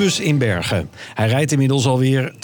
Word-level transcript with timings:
buurtbus 0.00 0.26
in 0.26 0.38
Bergen. 0.38 0.90
Hij 1.14 1.28
rijdt 1.28 1.52
inmiddels 1.52 1.86
alweer 1.86 2.34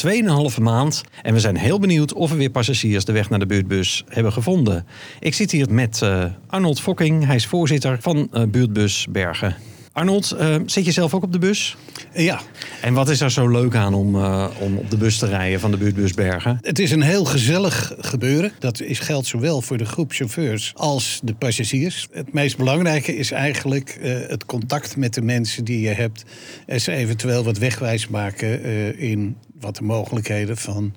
2,5 0.55 0.63
maand. 0.63 1.03
En 1.23 1.33
we 1.33 1.41
zijn 1.41 1.57
heel 1.57 1.79
benieuwd 1.79 2.13
of 2.13 2.31
er 2.31 2.37
weer 2.37 2.51
passagiers 2.51 3.05
de 3.05 3.13
weg 3.13 3.31
naar 3.31 3.39
de 3.39 3.47
buurtbus 3.47 4.05
hebben 4.09 4.33
gevonden. 4.33 4.87
Ik 5.21 5.35
zit 5.35 5.51
hier 5.51 5.73
met 5.73 6.01
uh, 6.03 6.25
Arnold 6.47 6.81
Fokking. 6.81 7.27
Hij 7.27 7.35
is 7.35 7.47
voorzitter 7.47 7.99
van 8.01 8.29
uh, 8.33 8.43
buurtbus 8.49 9.07
Bergen. 9.11 9.57
Arnold, 9.97 10.37
uh, 10.41 10.57
zit 10.67 10.85
je 10.85 10.91
zelf 10.91 11.15
ook 11.15 11.23
op 11.23 11.33
de 11.33 11.39
bus? 11.39 11.77
Ja. 12.15 12.41
En 12.83 12.95
wat 12.95 13.09
is 13.09 13.21
er 13.21 13.31
zo 13.31 13.49
leuk 13.49 13.75
aan 13.75 13.95
om, 13.95 14.15
uh, 14.15 14.47
om 14.61 14.77
op 14.77 14.91
de 14.91 14.97
bus 14.97 15.19
te 15.19 15.27
rijden 15.27 15.61
van 15.61 15.71
de 15.71 15.77
buurtbus 15.77 16.15
Bergen? 16.15 16.59
Het 16.63 16.79
is 16.79 16.91
een 16.91 17.03
heel 17.03 17.25
gezellig 17.25 17.95
gebeuren. 17.99 18.53
Dat 18.59 18.81
is, 18.81 18.99
geldt 18.99 19.27
zowel 19.27 19.63
voor 19.63 19.77
de 19.77 19.85
groep 19.85 20.13
chauffeurs 20.13 20.73
als 20.75 21.21
de 21.23 21.35
passagiers. 21.35 22.09
Het 22.13 22.33
meest 22.33 22.57
belangrijke 22.57 23.17
is 23.17 23.31
eigenlijk 23.31 23.99
uh, 24.03 24.29
het 24.29 24.47
contact 24.47 24.97
met 24.97 25.15
de 25.15 25.23
mensen 25.23 25.65
die 25.65 25.81
je 25.81 25.95
hebt. 25.95 26.25
En 26.67 26.81
ze 26.81 26.93
eventueel 26.93 27.45
wat 27.45 27.59
wegwijs 27.59 28.09
maken 28.09 28.65
in 28.99 29.37
wat 29.61 29.77
de 29.77 29.85
mogelijkheden 29.85 30.57
van 30.57 30.95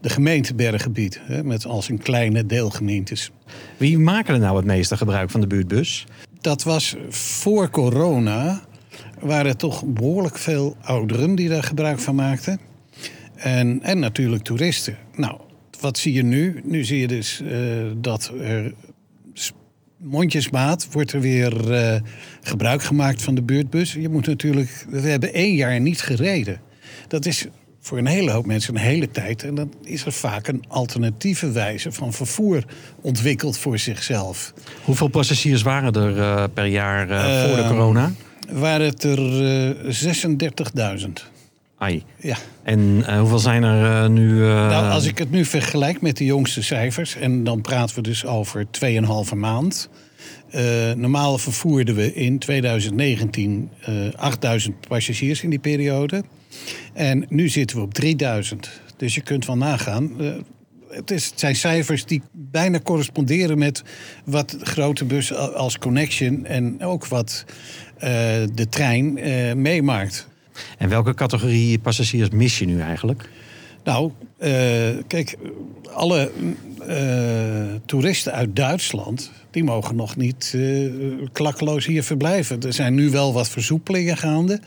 de 0.00 0.08
gemeente 0.08 0.54
Berggebied. 0.54 1.20
Hè, 1.22 1.44
met 1.44 1.66
als 1.66 1.88
een 1.88 1.98
kleine 1.98 2.46
deelgemeentes. 2.46 3.30
Wie 3.76 3.98
maken 3.98 4.34
er 4.34 4.40
nou 4.40 4.56
het 4.56 4.66
meeste 4.66 4.96
gebruik 4.96 5.30
van 5.30 5.40
de 5.40 5.46
buurtbus? 5.46 6.06
Dat 6.40 6.62
was 6.62 6.96
voor 7.08 7.70
corona. 7.70 8.60
Waren 9.20 9.56
toch 9.56 9.84
behoorlijk 9.84 10.38
veel 10.38 10.76
ouderen 10.82 11.34
die 11.34 11.48
daar 11.48 11.62
gebruik 11.62 11.98
van 11.98 12.14
maakten. 12.14 12.60
En, 13.34 13.82
en 13.82 13.98
natuurlijk 13.98 14.42
toeristen. 14.42 14.96
Nou, 15.16 15.40
wat 15.80 15.98
zie 15.98 16.12
je 16.12 16.22
nu? 16.22 16.60
Nu 16.64 16.84
zie 16.84 16.98
je 16.98 17.06
dus 17.06 17.40
uh, 17.40 17.50
dat 17.96 18.32
er 18.40 18.74
mondjesmaat 19.96 20.88
wordt 20.92 21.12
er 21.12 21.20
weer 21.20 21.70
uh, 21.70 22.00
gebruik 22.40 22.82
gemaakt 22.82 23.22
van 23.22 23.34
de 23.34 23.42
buurtbus. 23.42 23.92
Je 23.92 24.08
moet 24.08 24.26
natuurlijk. 24.26 24.86
We 24.88 25.00
hebben 25.00 25.32
één 25.32 25.54
jaar 25.54 25.80
niet 25.80 26.00
gereden. 26.00 26.60
Dat 27.08 27.26
is 27.26 27.46
voor 27.80 27.98
een 27.98 28.06
hele 28.06 28.30
hoop 28.30 28.46
mensen 28.46 28.74
een 28.74 28.80
hele 28.80 29.10
tijd. 29.10 29.42
En 29.42 29.54
dan 29.54 29.72
is 29.84 30.04
er 30.04 30.12
vaak 30.12 30.46
een 30.46 30.64
alternatieve 30.68 31.50
wijze 31.50 31.92
van 31.92 32.12
vervoer 32.12 32.64
ontwikkeld 33.00 33.58
voor 33.58 33.78
zichzelf. 33.78 34.52
Hoeveel 34.84 35.08
passagiers 35.08 35.62
waren 35.62 35.92
er 35.92 36.16
uh, 36.16 36.44
per 36.54 36.66
jaar 36.66 37.10
uh, 37.10 37.44
voor 37.44 37.56
de 37.56 37.68
corona? 37.68 38.12
Waren 38.50 38.86
het 38.86 39.04
er 39.04 39.18
36.000. 41.00 41.06
Ai. 41.78 42.02
Ja. 42.16 42.36
En 42.62 43.04
hoeveel 43.18 43.38
zijn 43.38 43.62
er 43.62 44.10
nu? 44.10 44.38
Nou, 44.40 44.90
als 44.90 45.06
ik 45.06 45.18
het 45.18 45.30
nu 45.30 45.44
vergelijk 45.44 46.00
met 46.00 46.16
de 46.16 46.24
jongste 46.24 46.62
cijfers, 46.62 47.16
en 47.16 47.44
dan 47.44 47.60
praten 47.60 47.96
we 47.96 48.02
dus 48.02 48.26
over 48.26 48.66
2,5 49.30 49.36
maand. 49.36 49.88
Normaal 50.96 51.38
vervoerden 51.38 51.94
we 51.94 52.14
in 52.14 52.38
2019 52.38 53.70
uh, 53.88 54.14
8000 54.16 54.88
passagiers 54.88 55.42
in 55.42 55.50
die 55.50 55.58
periode. 55.58 56.22
En 56.92 57.26
nu 57.28 57.48
zitten 57.48 57.76
we 57.76 57.82
op 57.82 57.94
3000. 57.94 58.70
Dus 58.96 59.14
je 59.14 59.20
kunt 59.20 59.46
wel 59.46 59.56
nagaan. 59.56 60.12
Uh, 60.18 60.32
het, 60.88 61.10
is, 61.10 61.26
het 61.26 61.40
zijn 61.40 61.56
cijfers 61.56 62.04
die 62.04 62.22
bijna 62.32 62.80
corresponderen 62.80 63.58
met 63.58 63.82
wat 64.24 64.56
grote 64.60 65.04
bussen 65.04 65.54
als 65.54 65.78
Connection 65.78 66.46
en 66.46 66.82
ook 66.82 67.06
wat 67.06 67.44
de 68.54 68.66
trein 68.68 69.12
meemaakt. 69.62 70.28
En 70.78 70.88
welke 70.88 71.14
categorie 71.14 71.78
passagiers 71.78 72.30
mis 72.30 72.58
je 72.58 72.66
nu 72.66 72.80
eigenlijk? 72.80 73.28
Nou, 73.84 74.10
uh, 74.38 74.48
kijk, 75.06 75.36
alle 75.92 76.30
toeristen 77.86 78.32
uit 78.32 78.56
Duitsland... 78.56 79.30
die 79.50 79.64
mogen 79.64 79.96
nog 79.96 80.16
niet 80.16 80.56
klakkeloos 81.32 81.86
hier 81.86 82.02
verblijven. 82.02 82.60
Er 82.62 82.72
zijn 82.72 82.94
nu 82.94 83.10
wel 83.10 83.32
wat 83.32 83.48
versoepelingen 83.48 84.16
gaande. 84.16 84.60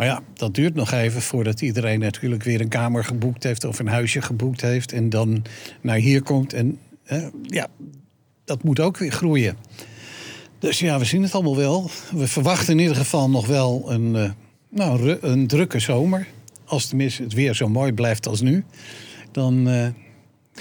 Maar 0.00 0.08
ja, 0.08 0.22
dat 0.34 0.54
duurt 0.54 0.74
nog 0.74 0.92
even 0.92 1.22
voordat 1.22 1.60
iedereen 1.60 1.98
natuurlijk 1.98 2.42
weer 2.42 2.60
een 2.60 2.68
kamer 2.68 3.04
geboekt 3.04 3.42
heeft... 3.42 3.64
of 3.64 3.78
een 3.78 3.88
huisje 3.88 4.22
geboekt 4.22 4.60
heeft 4.60 4.92
en 4.92 5.10
dan 5.10 5.44
naar 5.80 5.96
hier 5.96 6.22
komt. 6.22 6.52
En 6.52 6.78
ja, 7.42 7.66
dat 8.44 8.62
moet 8.62 8.80
ook 8.80 8.96
weer 8.98 9.12
groeien. 9.12 9.56
Dus 10.58 10.78
ja, 10.78 10.98
we 10.98 11.04
zien 11.04 11.22
het 11.22 11.34
allemaal 11.34 11.56
wel. 11.56 11.90
We 12.12 12.28
verwachten 12.28 12.72
in 12.72 12.78
ieder 12.78 12.96
geval 12.96 13.30
nog 13.30 13.46
wel 13.46 13.84
een, 13.90 14.34
nou, 14.68 15.18
een 15.20 15.46
drukke 15.46 15.78
zomer 15.78 16.26
als 16.64 16.86
tenminste 16.86 17.22
het 17.22 17.32
weer 17.32 17.54
zo 17.54 17.68
mooi 17.68 17.92
blijft 17.92 18.26
als 18.26 18.40
nu, 18.40 18.64
dan, 19.32 19.68
uh, 19.68 19.86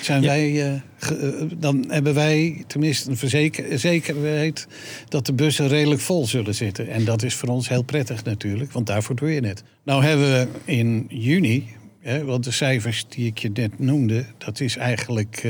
zijn 0.02 0.22
ja. 0.22 0.28
wij, 0.28 0.52
uh, 0.52 0.82
ge, 0.98 1.38
uh, 1.42 1.52
dan 1.58 1.86
hebben 1.88 2.14
wij 2.14 2.64
tenminste 2.68 3.10
een 3.10 3.18
verzeker, 3.18 3.80
zekerheid 3.80 4.68
dat 5.10 5.26
de 5.26 5.34
bussen 5.34 5.68
redelijk 5.68 6.02
vol 6.02 6.28
zullen 6.28 6.56
zitten. 6.56 6.90
En 6.90 7.06
dat 7.06 7.24
is 7.24 7.34
voor 7.34 7.50
ons 7.50 7.70
heel 7.70 7.84
prettig 7.84 8.24
natuurlijk, 8.24 8.72
want 8.72 8.88
daarvoor 8.88 9.16
doe 9.16 9.34
je 9.34 9.48
het. 9.48 9.64
Nou 9.84 10.04
hebben 10.04 10.32
we 10.32 10.48
in 10.66 11.06
juni, 11.10 11.68
hè, 12.00 12.24
want 12.24 12.44
de 12.44 12.52
cijfers 12.52 13.06
die 13.10 13.26
ik 13.26 13.38
je 13.38 13.50
net 13.54 13.80
noemde, 13.80 14.26
dat 14.38 14.60
is 14.60 14.78
eigenlijk 14.78 15.48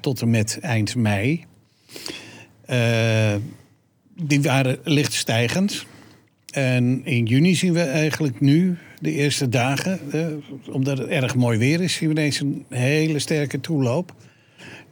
tot 0.00 0.20
en 0.20 0.30
met 0.30 0.58
eind 0.60 0.94
mei. 0.94 1.44
die 4.16 4.42
waren 4.42 4.78
licht 4.84 5.12
stijgend. 5.12 5.86
En 6.50 7.00
in 7.04 7.24
juni 7.24 7.54
zien 7.54 7.72
we 7.72 7.80
eigenlijk 7.80 8.40
nu, 8.40 8.78
de 9.00 9.12
eerste 9.12 9.48
dagen, 9.48 10.00
eh, 10.12 10.26
omdat 10.74 10.98
het 10.98 11.08
erg 11.08 11.34
mooi 11.34 11.58
weer 11.58 11.80
is, 11.80 11.94
zien 11.94 12.08
we 12.08 12.14
ineens 12.14 12.40
een 12.40 12.64
hele 12.68 13.18
sterke 13.18 13.60
toeloop 13.60 14.14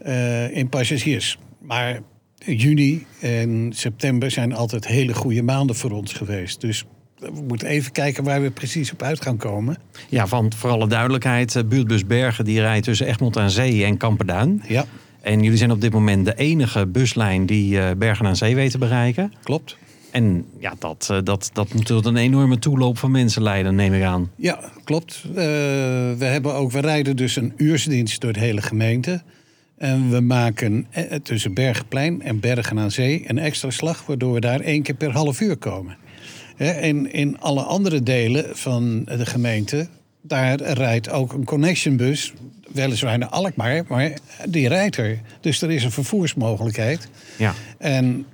uh, 0.07 0.57
in 0.57 0.69
passagiers. 0.69 1.39
Maar 1.59 2.01
juni 2.39 3.07
en 3.21 3.71
september 3.75 4.31
zijn 4.31 4.55
altijd 4.55 4.87
hele 4.87 5.15
goede 5.15 5.43
maanden 5.43 5.77
voor 5.77 5.91
ons 5.91 6.13
geweest. 6.13 6.61
Dus 6.61 6.85
we 7.19 7.43
moeten 7.49 7.69
even 7.69 7.93
kijken 7.93 8.25
waar 8.25 8.43
we 8.43 8.51
precies 8.51 8.93
op 8.93 9.03
uit 9.03 9.23
gaan 9.23 9.37
komen. 9.37 9.77
Ja, 10.09 10.27
want 10.27 10.55
voor 10.55 10.71
alle 10.71 10.89
duidelijkheid, 10.89 11.69
buurtbus 11.69 12.07
Bergen 12.07 12.45
die 12.45 12.61
rijdt 12.61 12.85
tussen 12.85 13.07
Egmond 13.07 13.37
aan 13.37 13.51
Zee 13.51 13.85
en 13.85 13.97
Kamperduin. 13.97 14.63
Ja. 14.69 14.85
En 15.21 15.43
jullie 15.43 15.59
zijn 15.59 15.71
op 15.71 15.81
dit 15.81 15.93
moment 15.93 16.25
de 16.25 16.35
enige 16.35 16.87
buslijn 16.87 17.47
die 17.47 17.97
Bergen 17.97 18.27
aan 18.27 18.37
Zee 18.37 18.55
weet 18.55 18.71
te 18.71 18.79
bereiken. 18.79 19.33
Klopt. 19.43 19.77
En 20.17 20.45
ja, 20.59 20.75
dat, 20.79 21.13
dat, 21.25 21.51
dat 21.53 21.75
moet 21.75 21.87
tot 21.87 22.07
een 22.07 22.17
enorme 22.17 22.59
toeloop 22.59 22.99
van 22.99 23.11
mensen 23.11 23.43
leiden, 23.43 23.75
neem 23.75 23.95
ik 23.95 24.03
aan. 24.03 24.31
Ja, 24.37 24.61
klopt. 24.85 25.23
Uh, 25.29 25.35
we, 25.35 26.25
hebben 26.25 26.55
ook, 26.55 26.73
we 26.73 26.81
rijden 26.81 27.17
dus 27.17 27.37
een 27.37 27.53
uursdienst 27.57 28.21
door 28.21 28.33
de 28.33 28.41
hele 28.41 28.63
gemeente. 28.63 29.23
En 29.79 30.11
we 30.11 30.21
maken 30.21 30.87
tussen 31.23 31.55
Bergenplein 31.55 32.23
en 32.23 32.41
Bergen 32.41 32.79
aan 32.79 32.91
Zee 32.91 33.25
een 33.27 33.39
extra 33.39 33.71
slag... 33.71 34.07
waardoor 34.07 34.33
we 34.33 34.41
daar 34.41 34.61
één 34.61 34.83
keer 34.83 34.95
per 34.95 35.11
half 35.11 35.41
uur 35.41 35.57
komen. 35.57 35.97
En 36.57 37.13
in 37.13 37.41
alle 37.41 37.63
andere 37.63 38.03
delen 38.03 38.57
van 38.57 39.05
de 39.05 39.27
gemeente... 39.27 39.89
daar 40.23 40.61
rijdt 40.61 41.11
ook 41.11 41.33
een 41.33 41.45
connectionbus, 41.45 42.33
weliswaar 42.73 43.19
naar 43.19 43.29
Alkmaar... 43.29 43.85
maar 43.89 44.13
die 44.49 44.69
rijdt 44.69 44.97
er. 44.97 45.21
Dus 45.41 45.63
er 45.63 45.71
is 45.71 45.85
een 45.85 45.93
vervoersmogelijkheid. 45.93 47.09
Ja. 47.39 47.55
En 47.79 48.27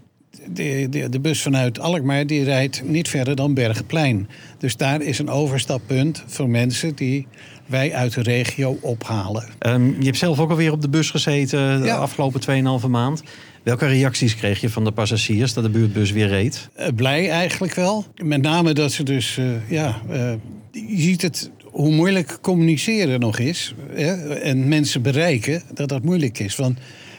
de, 0.51 0.87
de, 0.91 1.09
de, 1.09 1.21
bus 1.21 1.43
vanuit 1.43 1.81
Alkmaar 1.81 2.27
die 2.27 2.45
rijdt 2.45 2.83
niet 2.85 3.09
verder 3.09 3.37
dan 3.37 3.55
Bergenplein. 3.55 4.29
Dus 4.59 4.77
daar 4.77 5.03
is 5.03 5.19
een 5.19 5.31
overstappunt 5.31 6.25
voor 6.27 6.49
mensen 6.49 6.95
die 6.95 7.27
wij 7.67 7.95
uit 7.95 8.15
de 8.15 8.23
regio 8.23 8.79
ophalen. 8.81 9.45
Um, 9.67 9.97
je 9.99 10.05
hebt 10.05 10.17
zelf 10.17 10.39
ook 10.39 10.51
alweer 10.51 10.73
op 10.73 10.83
de 10.83 10.89
bus 10.89 11.11
gezeten 11.11 11.81
de 11.81 11.87
ja. 11.87 11.97
afgelopen 11.97 12.81
2,5 12.83 12.89
maand. 12.89 13.23
Welke 13.63 13.87
reacties 13.87 14.37
kreeg 14.37 14.61
je 14.61 14.71
van 14.71 14.85
de 14.85 14.93
passagiers 14.93 15.53
dat 15.53 15.65
de 15.65 15.71
buurtbus 15.71 16.11
weer 16.11 16.29
reed? 16.29 16.69
Uh, 16.79 16.87
blij 16.95 17.31
eigenlijk 17.31 17.75
wel. 17.75 18.05
Met 18.23 18.43
name 18.43 18.73
dat 18.73 18.93
ze 18.93 19.03
dus, 19.03 19.37
uh, 19.37 19.71
ja, 19.71 20.01
uh, 20.11 20.33
je 20.71 21.01
ziet 21.01 21.23
het 21.23 21.51
hoe 21.63 21.93
moeilijk 21.93 22.39
communiceren 22.41 23.21
nog 23.21 23.39
is. 23.39 23.75
Hè, 23.93 24.35
en 24.35 24.69
mensen 24.69 25.03
bereiken 25.03 25.63
dat 25.75 25.89
dat 25.89 26.03
moeilijk 26.03 26.39
is. 26.39 26.55
Van, 26.55 26.77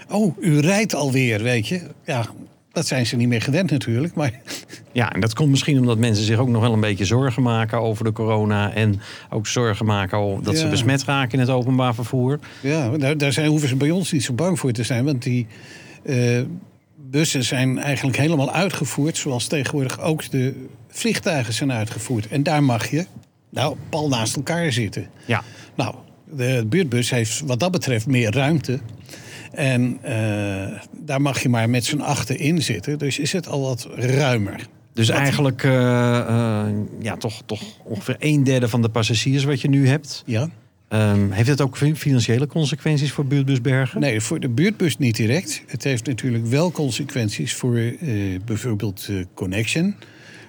oh, 0.10 0.38
u 0.40 0.60
rijdt 0.60 0.96
alweer, 0.96 1.44
weet 1.44 1.68
je. 1.68 1.82
Ja, 2.06 2.26
dat 2.74 2.88
zijn 2.88 3.06
ze 3.06 3.16
niet 3.16 3.28
meer 3.28 3.42
gewend 3.42 3.72
natuurlijk. 3.72 4.14
Maar... 4.14 4.32
Ja, 4.92 5.14
en 5.14 5.20
dat 5.20 5.34
komt 5.34 5.50
misschien 5.50 5.80
omdat 5.80 5.98
mensen 5.98 6.26
zich 6.26 6.38
ook 6.38 6.48
nog 6.48 6.62
wel 6.62 6.74
een 6.74 6.80
beetje 6.80 7.06
zorgen 7.06 7.44
maken 7.44 7.82
over 7.82 8.04
de 8.04 8.12
corona. 8.12 8.74
En 8.74 9.02
ook 9.30 9.48
zorgen 9.48 9.86
maken 9.86 10.44
dat 10.44 10.54
ja. 10.54 10.60
ze 10.60 10.68
besmet 10.68 11.04
raken 11.04 11.34
in 11.34 11.40
het 11.40 11.50
openbaar 11.50 11.96
vervoer. 11.96 12.40
Ja, 12.62 12.90
daar, 12.90 13.18
daar 13.18 13.34
zijn, 13.34 13.48
hoeven 13.48 13.70
ze 13.70 13.76
bij 13.76 13.92
ons 13.92 14.12
niet 14.12 14.24
zo 14.24 14.34
bang 14.34 14.60
voor 14.60 14.72
te 14.72 14.84
zijn. 14.84 15.06
Want 15.06 15.24
die 15.24 15.48
uh, 16.04 16.42
bussen 17.10 17.44
zijn 17.44 17.80
eigenlijk 17.80 18.18
helemaal 18.18 18.52
uitgevoerd. 18.52 19.18
Zoals 19.18 19.48
tegenwoordig 19.48 20.00
ook 20.00 20.30
de 20.32 20.68
vliegtuigen 20.88 21.54
zijn 21.54 21.72
uitgevoerd. 21.72 22.28
En 22.28 22.44
daar 22.44 22.64
mag 22.64 22.90
je 22.90 23.06
nou 23.50 23.76
pal 23.90 24.08
naast 24.08 24.36
elkaar 24.36 24.72
zitten. 24.72 25.08
Ja. 25.26 25.44
Nou, 25.76 25.96
de 26.26 26.66
buurtbus 26.68 27.10
heeft 27.10 27.42
wat 27.46 27.60
dat 27.60 27.72
betreft 27.72 28.08
meer 28.08 28.32
ruimte. 28.32 28.80
En 29.54 30.00
uh, 30.06 30.80
daar 30.92 31.22
mag 31.22 31.42
je 31.42 31.50
maar 31.50 31.70
met 31.70 31.86
z'n 31.86 32.00
achter 32.00 32.40
in 32.40 32.62
zitten. 32.62 32.98
Dus 32.98 33.20
is 33.20 33.32
het 33.32 33.48
al 33.48 33.62
wat 33.62 33.88
ruimer. 33.96 34.68
Dus 34.94 35.08
wat... 35.08 35.18
eigenlijk 35.18 35.64
uh, 35.64 35.72
uh, 35.72 36.66
ja, 37.00 37.18
toch, 37.18 37.42
toch 37.46 37.62
ongeveer 37.84 38.16
een 38.20 38.44
derde 38.44 38.70
van 38.70 38.82
de 38.82 38.90
passagiers 38.90 39.44
wat 39.44 39.62
je 39.62 39.70
nu 39.70 39.88
hebt. 39.88 40.24
Ja. 40.26 40.50
Um, 40.90 41.32
heeft 41.32 41.50
het 41.50 41.62
ook 41.62 41.78
financiële 41.78 42.48
consequenties 42.48 43.12
voor 43.12 43.26
Buurtbus 43.26 43.62
Bergen? 43.62 44.00
Nee, 44.00 44.22
voor 44.22 44.40
de 44.40 44.50
buurtbus 44.50 44.98
niet 44.98 45.16
direct. 45.16 45.64
Het 45.68 45.84
heeft 45.84 46.06
natuurlijk 46.06 46.46
wel 46.46 46.72
consequenties 46.72 47.54
voor 47.54 47.80
bijvoorbeeld 48.46 49.10
Connection. 49.34 49.96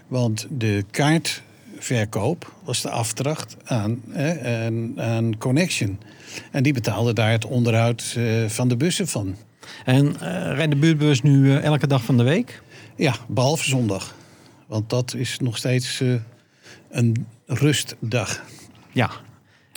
Want 0.08 0.46
de 0.50 0.84
kaart 0.90 1.42
verkoop 1.84 2.52
was 2.64 2.82
de 2.82 2.90
afdracht 2.90 3.56
aan, 3.64 4.02
hè, 4.10 4.64
aan, 4.66 5.00
aan 5.00 5.38
Connection. 5.38 5.98
En 6.50 6.62
die 6.62 6.72
betaalde 6.72 7.12
daar 7.12 7.30
het 7.30 7.44
onderhoud 7.44 8.14
eh, 8.16 8.24
van 8.48 8.68
de 8.68 8.76
bussen 8.76 9.08
van. 9.08 9.36
En 9.84 10.20
eh, 10.20 10.54
rijdt 10.54 10.70
de 10.72 10.78
buurtbus 10.78 11.22
nu 11.22 11.50
eh, 11.50 11.64
elke 11.64 11.86
dag 11.86 12.04
van 12.04 12.16
de 12.16 12.22
week? 12.22 12.62
Ja, 12.96 13.14
behalve 13.28 13.64
zondag. 13.64 14.14
Want 14.66 14.90
dat 14.90 15.14
is 15.14 15.38
nog 15.38 15.56
steeds 15.56 16.00
eh, 16.00 16.14
een 16.90 17.26
rustdag. 17.46 18.42
Ja. 18.92 19.10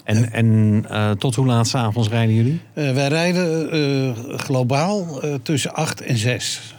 En, 0.03 0.31
en 0.31 0.86
eh, 0.89 1.12
tot 1.12 1.36
hoe 1.36 1.45
laat 1.45 1.68
s'avonds 1.68 2.10
rijden 2.10 2.36
jullie? 2.36 2.62
Eh, 2.74 2.94
wij 2.94 3.07
rijden 3.07 3.71
eh, 3.71 4.38
globaal 4.38 5.21
eh, 5.21 5.33
tussen 5.44 5.74
8 5.74 6.01
en 6.01 6.18
6. 6.18 6.75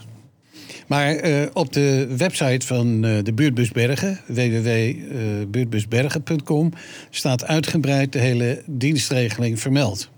Maar 0.88 1.14
eh, 1.14 1.46
op 1.52 1.72
de 1.72 2.06
website 2.16 2.66
van 2.66 3.04
eh, 3.04 3.24
de 3.24 3.32
Buurtbus 3.32 3.70
Bergen, 3.70 4.20
www.buurtbusbergen.com, 4.26 6.72
staat 7.10 7.46
uitgebreid 7.46 8.12
de 8.12 8.18
hele 8.18 8.62
dienstregeling 8.66 9.60
vermeld. 9.60 10.10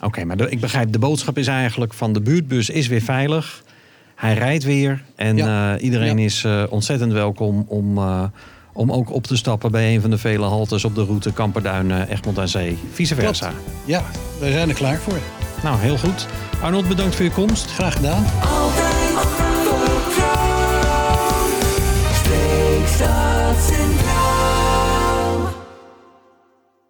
Oké, 0.00 0.24
maar 0.24 0.36
de- 0.36 0.50
ik 0.50 0.60
begrijp, 0.60 0.92
de 0.92 0.98
boodschap 0.98 1.38
is 1.38 1.46
eigenlijk 1.46 1.94
van 1.94 2.12
de 2.12 2.20
buurtbus 2.20 2.70
is 2.70 2.86
weer 2.86 3.02
veilig. 3.02 3.64
Hij 4.14 4.34
rijdt 4.34 4.64
weer 4.64 5.02
en 5.16 5.36
Ja. 5.36 5.76
eh, 5.76 5.82
iedereen 5.84 6.18
Ja. 6.18 6.24
is 6.24 6.44
eh, 6.44 6.62
ontzettend 6.70 7.12
welkom 7.12 7.64
om, 7.68 7.98
eh, 7.98 8.22
om 8.72 8.92
ook 8.92 9.12
op 9.12 9.26
te 9.26 9.36
stappen 9.36 9.70
bij 9.70 9.94
een 9.94 10.00
van 10.00 10.10
de 10.10 10.18
vele 10.18 10.44
haltes 10.44 10.84
op 10.84 10.94
de 10.94 11.04
route 11.04 11.32
Kamperduin, 11.32 11.90
Egmond 12.08 12.38
aan 12.38 12.48
Zee. 12.48 12.78
Vice 12.92 13.14
versa. 13.14 13.48
Klopt. 13.48 13.64
Ja, 13.84 14.02
wij 14.40 14.52
zijn 14.52 14.68
er 14.68 14.74
klaar 14.74 14.98
voor. 14.98 15.18
Nou, 15.62 15.80
heel 15.80 15.98
goed. 15.98 16.26
Arnold, 16.62 16.88
bedankt 16.88 17.14
voor 17.14 17.24
je 17.24 17.30
komst. 17.30 17.70
Graag 17.70 17.94
gedaan. 17.94 18.24
us 23.56 23.72
in. 23.72 24.15